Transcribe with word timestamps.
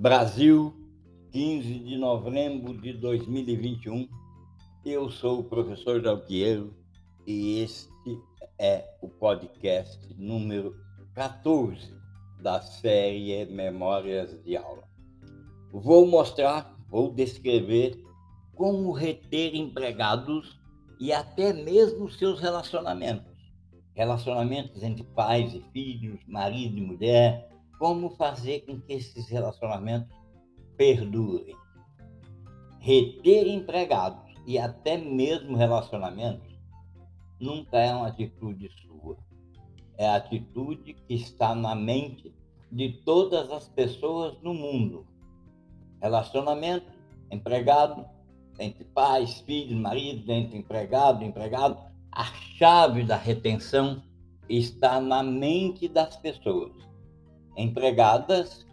Brasil, 0.00 0.72
15 1.32 1.80
de 1.80 1.98
novembro 1.98 2.72
de 2.80 2.92
2021. 2.92 4.08
Eu 4.84 5.10
sou 5.10 5.40
o 5.40 5.42
professor 5.42 6.00
Dalpiero 6.00 6.72
e 7.26 7.58
este 7.58 7.90
é 8.60 8.84
o 9.02 9.08
podcast 9.08 9.98
número 10.16 10.76
14 11.16 11.92
da 12.40 12.60
série 12.60 13.44
Memórias 13.46 14.40
de 14.44 14.56
Aula. 14.56 14.84
Vou 15.72 16.06
mostrar, 16.06 16.78
vou 16.88 17.12
descrever 17.12 18.00
como 18.54 18.92
reter 18.92 19.56
empregados 19.56 20.60
e 21.00 21.12
até 21.12 21.52
mesmo 21.52 22.08
seus 22.08 22.38
relacionamentos. 22.38 23.36
Relacionamentos 23.94 24.80
entre 24.80 25.02
pais 25.02 25.52
e 25.54 25.60
filhos, 25.72 26.20
marido 26.28 26.78
e 26.78 26.82
mulher, 26.82 27.57
como 27.78 28.10
fazer 28.10 28.60
com 28.66 28.80
que 28.80 28.94
esses 28.94 29.28
relacionamentos 29.28 30.14
perdurem. 30.76 31.56
Reter 32.80 33.46
empregados 33.46 34.34
e 34.46 34.58
até 34.58 34.96
mesmo 34.96 35.56
relacionamentos 35.56 36.48
nunca 37.40 37.78
é 37.78 37.94
uma 37.94 38.08
atitude 38.08 38.70
sua. 38.82 39.16
É 39.96 40.08
a 40.08 40.16
atitude 40.16 40.94
que 40.94 41.14
está 41.14 41.54
na 41.54 41.74
mente 41.74 42.34
de 42.70 42.92
todas 43.04 43.50
as 43.50 43.68
pessoas 43.68 44.40
no 44.42 44.54
mundo. 44.54 45.06
Relacionamento, 46.00 46.92
empregado, 47.30 48.06
entre 48.58 48.84
pais, 48.84 49.40
filhos, 49.40 49.78
marido, 49.78 50.30
entre 50.30 50.58
empregado 50.58 51.24
empregado, 51.24 51.78
a 52.12 52.24
chave 52.24 53.04
da 53.04 53.16
retenção 53.16 54.02
está 54.48 55.00
na 55.00 55.22
mente 55.22 55.88
das 55.88 56.16
pessoas 56.16 56.87
empregadas 57.58 58.64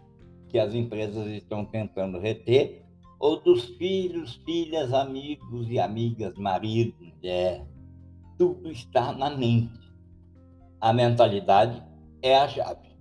que 0.48 0.58
as 0.58 0.72
empresas 0.72 1.26
estão 1.26 1.64
tentando 1.64 2.18
reter, 2.18 2.84
ou 3.18 3.42
dos 3.42 3.64
filhos, 3.76 4.36
filhas, 4.44 4.92
amigos 4.92 5.66
e 5.68 5.78
amigas, 5.78 6.34
marido, 6.38 6.94
mulher. 7.00 7.66
Tudo 8.38 8.70
está 8.70 9.12
na 9.12 9.30
mente. 9.30 9.80
A 10.80 10.92
mentalidade 10.92 11.82
é 12.22 12.36
a 12.36 12.46
chave. 12.46 12.94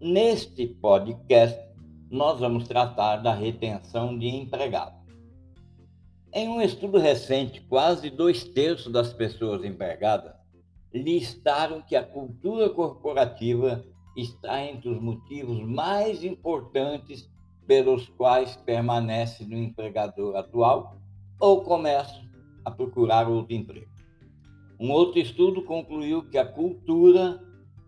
Neste 0.00 0.66
podcast, 0.66 1.58
nós 2.10 2.40
vamos 2.40 2.68
tratar 2.68 3.16
da 3.18 3.32
retenção 3.32 4.18
de 4.18 4.26
empregados. 4.26 5.00
Em 6.34 6.48
um 6.48 6.60
estudo 6.60 6.98
recente, 6.98 7.60
quase 7.62 8.10
dois 8.10 8.44
terços 8.44 8.92
das 8.92 9.12
pessoas 9.12 9.64
empregadas 9.64 10.34
listaram 10.92 11.80
que 11.80 11.96
a 11.96 12.02
cultura 12.02 12.68
corporativa 12.68 13.84
está 14.16 14.64
entre 14.64 14.88
os 14.88 15.00
motivos 15.00 15.62
mais 15.62 16.22
importantes 16.22 17.30
pelos 17.66 18.08
quais 18.10 18.56
permanece 18.56 19.44
no 19.44 19.56
empregador 19.56 20.36
atual 20.36 20.96
ou 21.40 21.62
começa 21.62 22.20
a 22.64 22.70
procurar 22.70 23.28
outro 23.28 23.54
emprego. 23.54 23.90
Um 24.78 24.90
outro 24.90 25.18
estudo 25.20 25.62
concluiu 25.62 26.28
que 26.28 26.36
a 26.36 26.44
cultura 26.44 27.42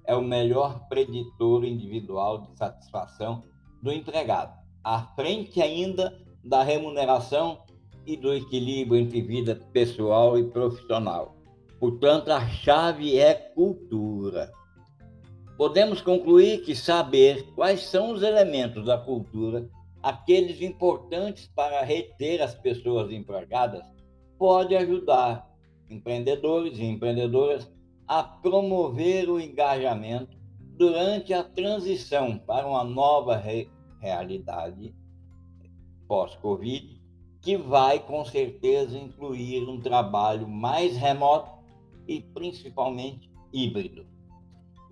é 0.07 0.15
o 0.15 0.23
melhor 0.23 0.87
preditor 0.89 1.65
individual 1.65 2.43
de 2.43 2.57
satisfação 2.57 3.43
do 3.83 3.93
empregado, 3.93 4.57
à 4.83 5.03
frente 5.15 5.61
ainda 5.61 6.17
da 6.43 6.63
remuneração 6.63 7.63
e 8.07 8.17
do 8.17 8.33
equilíbrio 8.33 9.01
entre 9.01 9.23
vida 9.23 9.57
pessoal 9.73 10.39
e 10.39 10.45
profissional. 10.45 11.37
Portanto, 11.81 12.31
a 12.31 12.47
chave 12.49 13.19
é 13.19 13.35
cultura 13.35 14.53
podemos 15.57 16.01
concluir 16.01 16.63
que 16.63 16.75
saber 16.75 17.45
quais 17.55 17.83
são 17.83 18.13
os 18.13 18.23
elementos 18.23 18.85
da 18.85 18.99
cultura, 18.99 19.69
aqueles 20.03 20.61
importantes 20.61 21.51
para 21.55 21.83
reter 21.83 22.43
as 22.43 22.55
pessoas 22.55 23.11
empregadas, 23.11 23.85
pode 24.39 24.75
ajudar 24.77 25.49
empreendedores 25.89 26.79
e 26.79 26.85
empreendedoras 26.85 27.71
a 28.07 28.23
promover 28.23 29.31
o 29.31 29.41
engajamento 29.41 30.37
durante 30.77 31.33
a 31.33 31.43
transição 31.43 32.37
para 32.37 32.67
uma 32.67 32.85
nova 32.85 33.37
re 33.37 33.71
realidade 34.01 34.95
pós-Covid, 36.07 37.01
que 37.41 37.57
vai 37.57 37.99
com 37.99 38.23
certeza 38.25 38.99
incluir 38.99 39.67
um 39.67 39.81
trabalho 39.81 40.47
mais 40.47 40.95
remoto 40.97 41.51
e 42.07 42.21
principalmente 42.21 43.31
híbrido. 43.51 44.14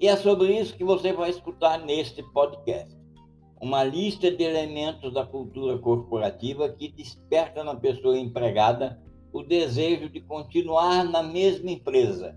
E 0.03 0.09
é 0.09 0.17
sobre 0.17 0.59
isso 0.59 0.77
que 0.77 0.83
você 0.83 1.13
vai 1.13 1.31
escutar 1.31 1.79
neste 1.79 2.25
podcast. 2.25 2.93
Uma 3.61 3.85
lista 3.85 4.33
de 4.33 4.43
elementos 4.43 5.15
da 5.15 5.25
cultura 5.25 5.79
corporativa 5.79 6.69
que 6.71 6.89
desperta 6.89 7.63
na 7.63 7.77
pessoa 7.77 8.19
empregada 8.19 9.01
o 9.33 9.45
desejo 9.45 10.09
de 10.09 10.21
continuar 10.21 11.05
na 11.05 11.23
mesma 11.23 11.71
empresa, 11.71 12.37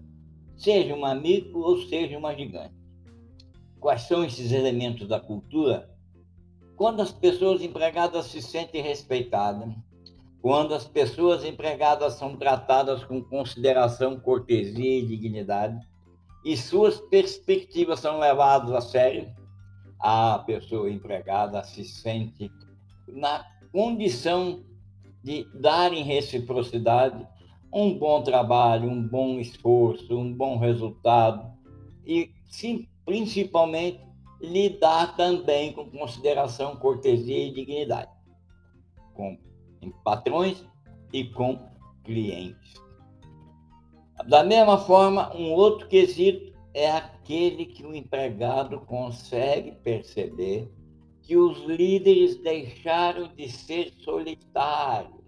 seja 0.56 0.94
uma 0.94 1.16
micro 1.16 1.60
ou 1.60 1.82
seja 1.82 2.16
uma 2.20 2.36
gigante. 2.36 2.76
Quais 3.80 4.04
são 4.04 4.24
esses 4.24 4.52
elementos 4.52 5.08
da 5.08 5.20
cultura? 5.20 5.90
Quando 6.76 7.02
as 7.02 7.12
pessoas 7.12 7.64
empregadas 7.64 8.28
se 8.28 8.44
sentem 8.44 8.84
respeitadas, 8.84 9.74
quando 10.40 10.76
as 10.76 10.88
pessoas 10.88 11.44
empregadas 11.44 12.14
são 12.14 12.38
tratadas 12.38 13.04
com 13.04 13.24
consideração, 13.24 14.20
cortesia 14.20 15.00
e 15.00 15.08
dignidade, 15.08 15.80
e 16.46 16.56
suas 16.56 17.02
perspectivas 17.02 18.00
são 18.00 18.20
levadas 18.20 18.72
a 18.72 18.80
sério, 18.80 19.34
a 20.00 20.38
pessoa 20.46 20.92
empregada 20.92 21.64
se 21.64 21.84
sente 21.84 22.52
na 23.08 23.44
condição 23.72 24.64
de 25.24 25.48
dar 25.56 25.92
em 25.92 26.04
reciprocidade 26.04 27.28
um 27.74 27.98
bom 27.98 28.22
trabalho, 28.22 28.88
um 28.88 29.06
bom 29.06 29.40
esforço, 29.40 30.16
um 30.16 30.32
bom 30.32 30.60
resultado 30.60 31.52
e, 32.06 32.32
sim, 32.48 32.88
principalmente, 33.04 34.00
lidar 34.40 35.18
também 35.18 35.74
com 35.74 35.90
consideração, 35.90 36.76
cortesia 36.76 37.48
e 37.48 37.52
dignidade 37.52 38.12
com 39.16 39.38
patrões 40.04 40.64
e 41.12 41.24
com 41.26 41.58
clientes. 42.04 42.85
Da 44.28 44.44
mesma 44.44 44.80
forma, 44.80 45.36
um 45.36 45.52
outro 45.52 45.88
quesito 45.88 46.52
é 46.74 46.90
aquele 46.90 47.66
que 47.66 47.86
o 47.86 47.96
empregado 47.96 48.82
consegue 48.82 49.72
perceber 49.84 50.72
que 51.22 51.38
os 51.38 51.64
líderes 51.64 52.36
deixaram 52.38 53.28
de 53.36 53.50
ser 53.50 53.94
solitários, 54.04 55.24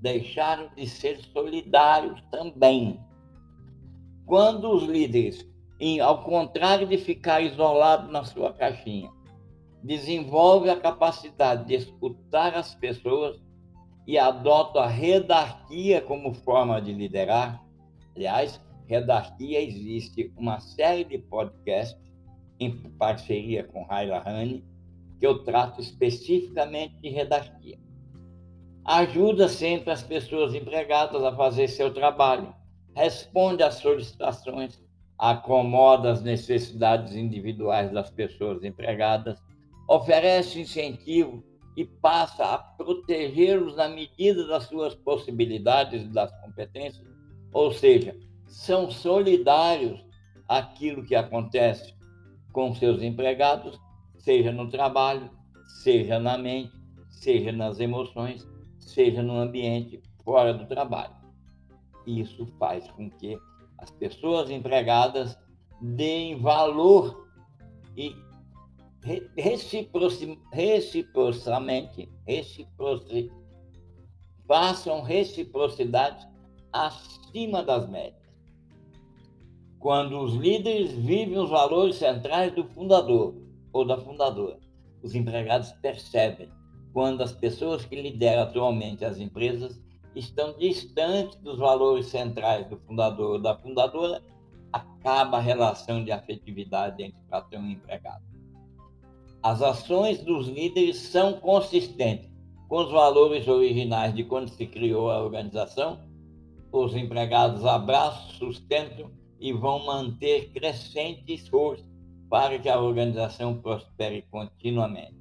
deixaram 0.00 0.68
de 0.74 0.86
ser 0.86 1.20
solidários 1.32 2.22
também. 2.30 3.00
Quando 4.26 4.70
os 4.70 4.84
líderes, 4.84 5.46
ao 6.02 6.22
contrário 6.22 6.86
de 6.86 6.96
ficar 6.96 7.42
isolado 7.42 8.10
na 8.10 8.24
sua 8.24 8.52
caixinha, 8.52 9.10
desenvolvem 9.82 10.70
a 10.70 10.80
capacidade 10.80 11.66
de 11.66 11.74
escutar 11.74 12.54
as 12.54 12.74
pessoas 12.74 13.42
e 14.06 14.18
adotam 14.18 14.82
a 14.82 14.86
redarquia 14.86 16.00
como 16.00 16.34
forma 16.34 16.80
de 16.80 16.92
liderar, 16.92 17.63
Aliás, 18.16 18.60
Redarquia 18.86 19.62
existe 19.62 20.32
uma 20.36 20.60
série 20.60 21.04
de 21.04 21.18
podcasts 21.18 21.98
em 22.60 22.70
parceria 22.98 23.64
com 23.64 23.84
Raila 23.84 24.18
Rani, 24.18 24.64
que 25.18 25.26
eu 25.26 25.42
trato 25.42 25.80
especificamente 25.80 26.94
de 27.00 27.08
redarquia. 27.08 27.78
Ajuda 28.84 29.48
sempre 29.48 29.90
as 29.90 30.02
pessoas 30.02 30.54
empregadas 30.54 31.22
a 31.22 31.34
fazer 31.34 31.68
seu 31.68 31.92
trabalho, 31.92 32.54
responde 32.94 33.62
às 33.62 33.76
solicitações, 33.76 34.78
acomoda 35.18 36.12
as 36.12 36.22
necessidades 36.22 37.14
individuais 37.14 37.90
das 37.90 38.10
pessoas 38.10 38.62
empregadas, 38.62 39.42
oferece 39.88 40.60
incentivo 40.60 41.42
e 41.76 41.84
passa 41.86 42.44
a 42.44 42.58
protegê-los 42.58 43.76
na 43.76 43.88
medida 43.88 44.46
das 44.46 44.64
suas 44.64 44.94
possibilidades 44.94 46.02
e 46.02 46.08
das 46.08 46.30
competências 46.42 47.13
ou 47.54 47.72
seja, 47.72 48.14
são 48.46 48.90
solidários 48.90 50.04
àquilo 50.48 51.04
que 51.04 51.14
acontece 51.14 51.94
com 52.52 52.74
seus 52.74 53.00
empregados, 53.00 53.80
seja 54.18 54.52
no 54.52 54.68
trabalho, 54.68 55.30
seja 55.82 56.18
na 56.18 56.36
mente, 56.36 56.72
seja 57.10 57.52
nas 57.52 57.78
emoções, 57.78 58.44
seja 58.78 59.22
no 59.22 59.38
ambiente 59.38 60.02
fora 60.24 60.52
do 60.52 60.66
trabalho. 60.66 61.14
Isso 62.06 62.44
faz 62.58 62.90
com 62.90 63.08
que 63.08 63.38
as 63.78 63.90
pessoas 63.92 64.50
empregadas 64.50 65.38
deem 65.80 66.40
valor 66.40 67.28
e 67.96 68.14
reciprocamente, 69.36 72.10
reciproci, 72.26 73.30
façam 74.46 75.02
reciprocidade 75.02 76.33
acima 76.74 77.62
das 77.62 77.88
médias. 77.88 78.20
Quando 79.78 80.18
os 80.18 80.34
líderes 80.34 80.92
vivem 80.92 81.38
os 81.38 81.48
valores 81.48 81.96
centrais 81.96 82.52
do 82.52 82.64
fundador 82.64 83.34
ou 83.72 83.86
da 83.86 83.96
fundadora, 83.96 84.58
os 85.02 85.14
empregados 85.14 85.70
percebem 85.72 86.50
quando 86.92 87.22
as 87.22 87.32
pessoas 87.32 87.84
que 87.84 88.00
lideram 88.00 88.42
atualmente 88.42 89.04
as 89.04 89.18
empresas 89.18 89.80
estão 90.16 90.56
distantes 90.56 91.36
dos 91.40 91.58
valores 91.58 92.06
centrais 92.06 92.68
do 92.68 92.76
fundador 92.78 93.32
ou 93.32 93.38
da 93.38 93.56
fundadora, 93.56 94.22
acaba 94.72 95.36
a 95.36 95.40
relação 95.40 96.04
de 96.04 96.10
afetividade 96.10 97.02
entre 97.02 97.20
patrão 97.28 97.64
e 97.66 97.72
empregado. 97.72 98.24
As 99.42 99.60
ações 99.60 100.22
dos 100.22 100.48
líderes 100.48 100.96
são 100.96 101.34
consistentes 101.34 102.30
com 102.68 102.78
os 102.78 102.90
valores 102.90 103.46
originais 103.46 104.14
de 104.14 104.24
quando 104.24 104.48
se 104.48 104.66
criou 104.66 105.10
a 105.10 105.22
organização. 105.22 106.00
Os 106.74 106.96
empregados 106.96 107.64
abraçam, 107.64 108.30
sustentam 108.30 109.08
e 109.38 109.52
vão 109.52 109.86
manter 109.86 110.50
crescente 110.50 111.32
esforço 111.32 111.88
para 112.28 112.58
que 112.58 112.68
a 112.68 112.80
organização 112.80 113.62
prospere 113.62 114.22
continuamente. 114.22 115.14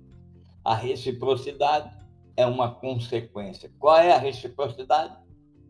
A 0.65 0.73
reciprocidade 0.73 1.95
é 2.35 2.43
uma 2.43 2.73
consequência. 2.73 3.71
Qual 3.77 3.95
é 3.95 4.11
a 4.11 4.17
reciprocidade? 4.17 5.15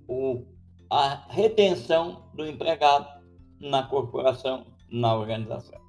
O, 0.08 0.46
a 0.90 1.26
retenção 1.28 2.30
do 2.34 2.48
empregado 2.48 3.22
na 3.60 3.84
corporação, 3.84 4.66
na 4.90 5.14
organização. 5.14 5.82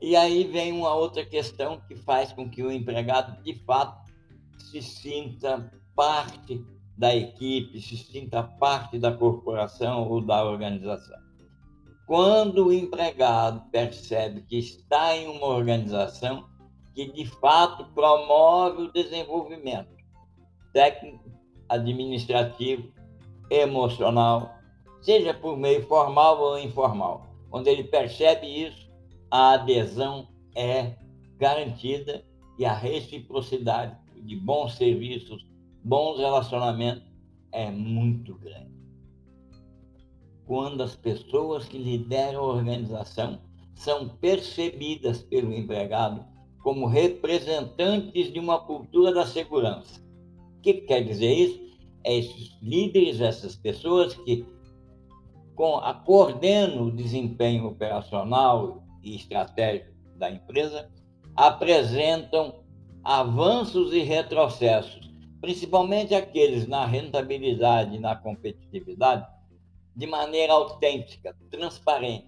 E 0.00 0.16
aí 0.16 0.44
vem 0.44 0.72
uma 0.72 0.94
outra 0.94 1.22
questão 1.22 1.82
que 1.86 1.96
faz 1.96 2.32
com 2.32 2.48
que 2.48 2.62
o 2.62 2.72
empregado, 2.72 3.42
de 3.42 3.52
fato, 3.66 4.10
se 4.56 4.80
sinta 4.80 5.70
parte 5.94 6.64
da 6.96 7.14
equipe, 7.14 7.80
se 7.80 7.96
sinta 7.96 8.42
parte 8.42 8.98
da 8.98 9.12
corporação 9.12 10.08
ou 10.08 10.20
da 10.20 10.44
organização. 10.44 11.18
Quando 12.06 12.66
o 12.66 12.72
empregado 12.72 13.68
percebe 13.70 14.42
que 14.42 14.58
está 14.58 15.16
em 15.16 15.28
uma 15.28 15.48
organização 15.48 16.48
que 16.94 17.12
de 17.12 17.26
fato 17.26 17.84
promove 17.94 18.82
o 18.84 18.92
desenvolvimento 18.92 19.94
técnico, 20.72 21.30
administrativo, 21.68 22.90
emocional, 23.50 24.54
seja 25.02 25.34
por 25.34 25.56
meio 25.58 25.86
formal 25.86 26.40
ou 26.40 26.58
informal. 26.58 27.26
Quando 27.50 27.68
ele 27.68 27.84
percebe 27.84 28.46
isso, 28.46 28.90
a 29.30 29.52
adesão 29.52 30.28
é 30.54 30.94
garantida 31.38 32.24
e 32.58 32.64
a 32.64 32.72
reciprocidade 32.72 33.96
de 34.22 34.36
bons 34.36 34.74
serviços, 34.74 35.46
bons 35.86 36.18
relacionamentos 36.18 37.04
é 37.52 37.70
muito 37.70 38.34
grande 38.34 38.74
quando 40.44 40.82
as 40.82 40.96
pessoas 40.96 41.68
que 41.68 41.78
lideram 41.78 42.40
a 42.40 42.54
organização 42.54 43.40
são 43.72 44.08
percebidas 44.08 45.22
pelo 45.22 45.52
empregado 45.52 46.24
como 46.60 46.86
representantes 46.86 48.32
de 48.32 48.40
uma 48.40 48.58
cultura 48.58 49.12
da 49.12 49.24
segurança. 49.24 50.00
O 50.58 50.60
que 50.60 50.74
quer 50.74 51.04
dizer 51.04 51.32
isso? 51.32 51.60
É 52.02 52.16
esses 52.16 52.56
líderes, 52.60 53.20
essas 53.20 53.54
pessoas 53.54 54.14
que 54.14 54.44
com, 55.54 55.80
coordenam 56.04 56.86
o 56.86 56.90
desempenho 56.90 57.66
operacional 57.66 58.82
e 59.04 59.14
estratégico 59.14 59.92
da 60.16 60.30
empresa, 60.30 60.90
apresentam 61.36 62.64
avanços 63.04 63.92
e 63.92 64.00
retrocessos, 64.00 65.05
principalmente 65.46 66.12
aqueles 66.12 66.66
na 66.66 66.84
rentabilidade 66.84 67.94
e 67.94 68.00
na 68.00 68.16
competitividade, 68.16 69.24
de 69.94 70.04
maneira 70.04 70.52
autêntica, 70.52 71.36
transparente, 71.48 72.26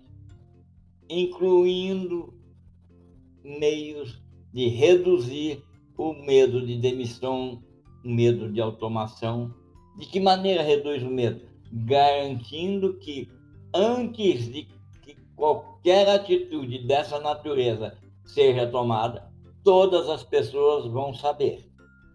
incluindo 1.10 2.32
meios 3.42 4.22
de 4.52 4.68
reduzir 4.68 5.64
o 5.96 6.12
medo 6.14 6.64
de 6.64 6.76
demissão, 6.76 7.60
o 8.04 8.08
medo 8.08 8.52
de 8.52 8.60
automação. 8.60 9.52
De 9.96 10.06
que 10.06 10.20
maneira 10.20 10.62
reduz 10.62 11.02
o 11.02 11.10
medo? 11.10 11.40
Garantindo 11.72 12.98
que 12.98 13.28
antes 13.74 14.44
de 14.44 14.68
que 15.02 15.16
qualquer 15.34 16.08
atitude 16.08 16.86
dessa 16.86 17.18
natureza 17.18 17.98
seja 18.24 18.64
tomada, 18.70 19.28
todas 19.64 20.08
as 20.08 20.22
pessoas 20.22 20.86
vão 20.86 21.12
saber 21.12 21.68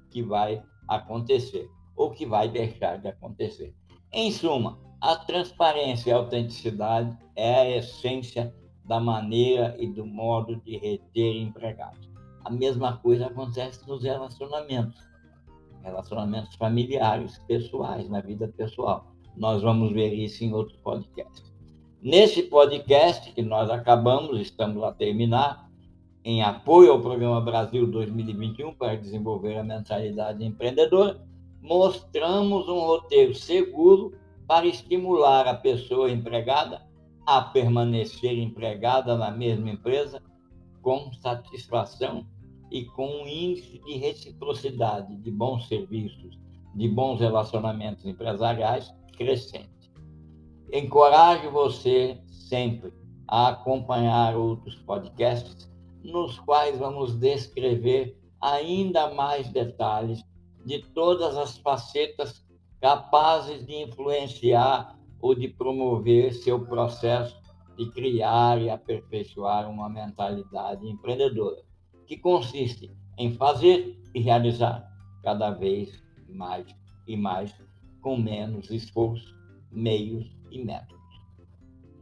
que 0.10 0.24
vai 0.24 0.64
acontecer 0.88 1.70
ou 1.96 2.12
que 2.12 2.26
vai 2.26 2.50
deixar 2.50 2.98
de 2.98 3.08
acontecer. 3.08 3.74
Em 4.12 4.32
suma, 4.32 4.80
a 5.02 5.16
transparência 5.16 6.10
e 6.10 6.14
a 6.14 6.18
autenticidade 6.18 7.18
é 7.36 7.56
a 7.56 7.78
essência 7.78 8.54
da 8.86 9.00
maneira 9.00 9.76
e 9.80 9.88
do 9.88 10.06
modo 10.06 10.56
de 10.58 10.78
reter 10.78 11.36
empregados. 11.36 12.10
A 12.44 12.50
mesma 12.50 12.98
coisa 12.98 13.28
acontece 13.28 13.88
nos 13.88 14.04
relacionamentos, 14.04 15.00
relacionamentos 15.82 16.56
familiares, 16.56 17.38
pessoais, 17.48 18.10
na 18.10 18.22
vida 18.22 18.48
pessoal. 18.50 19.14
Nós 19.36 19.62
vamos 19.62 19.92
ver 19.94 20.14
isso 20.14 20.44
em 20.44 20.54
outro 20.54 20.78
podcast. 20.80 21.44
Nesse 22.02 22.44
podcast 22.44 23.32
que 23.32 23.42
nós 23.42 23.70
acabamos, 23.70 24.40
estamos 24.40 24.84
a 24.84 24.92
terminar, 24.92 25.70
em 26.24 26.42
apoio 26.42 26.92
ao 26.92 27.02
Programa 27.02 27.42
Brasil 27.42 27.86
2021 27.86 28.74
para 28.76 28.96
desenvolver 28.96 29.58
a 29.58 29.64
mentalidade 29.64 30.44
empreendedora, 30.44 31.22
mostramos 31.62 32.68
um 32.70 32.80
roteiro 32.80 33.36
seguro 33.36 34.14
para 34.48 34.66
estimular 34.66 35.48
a 35.48 35.54
pessoa 35.54 36.10
empregada 36.10 36.82
a 37.26 37.42
permanecer 37.42 38.38
empregada 38.38 39.18
na 39.18 39.32
mesma 39.32 39.70
empresa 39.70 40.22
com 40.82 41.12
satisfação 41.14 42.26
e 42.72 42.86
com 42.86 43.06
um 43.06 43.28
índice 43.28 43.80
de 43.80 43.98
reciprocidade 43.98 45.16
de 45.18 45.32
bons 45.32 45.68
serviços, 45.68 46.38
de 46.76 46.88
bons 46.88 47.20
relacionamentos 47.20 48.06
empresariais 48.06 48.94
crescente. 49.18 49.70
Encorajo 50.72 51.52
você 51.52 52.20
sempre 52.28 52.94
a 53.28 53.50
acompanhar 53.50 54.36
outros 54.36 54.76
podcasts 54.76 55.73
nos 56.04 56.40
quais 56.40 56.78
vamos 56.78 57.16
descrever 57.16 58.18
ainda 58.42 59.14
mais 59.14 59.50
detalhes 59.50 60.24
de 60.66 60.80
todas 60.94 61.38
as 61.38 61.58
facetas 61.58 62.46
capazes 62.82 63.66
de 63.66 63.76
influenciar 63.76 65.00
ou 65.22 65.34
de 65.34 65.48
promover 65.48 66.34
seu 66.34 66.66
processo 66.66 67.42
de 67.78 67.90
criar 67.92 68.62
e 68.62 68.70
aperfeiçoar 68.70 69.70
uma 69.70 69.90
mentalidade 69.90 70.88
empreendedora, 70.88 71.64
que 72.06 72.18
consiste 72.18 72.92
em 73.18 73.34
fazer 73.34 74.00
e 74.14 74.20
realizar 74.20 74.88
cada 75.24 75.52
vez 75.52 76.04
mais 76.30 76.66
e 77.08 77.16
mais 77.16 77.56
com 78.02 78.18
menos 78.18 78.70
esforço, 78.70 79.34
meios 79.72 80.36
e 80.52 80.64
métodos. 80.64 81.02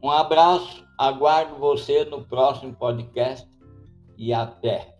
Um 0.01 0.09
abraço, 0.09 0.83
aguardo 0.97 1.55
você 1.57 2.03
no 2.05 2.25
próximo 2.25 2.73
podcast 2.75 3.47
e 4.21 4.31
até! 4.31 4.99